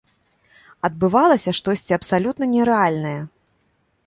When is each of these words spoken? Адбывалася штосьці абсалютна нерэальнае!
Адбывалася 0.87 1.53
штосьці 1.59 1.97
абсалютна 1.99 2.45
нерэальнае! 2.55 3.17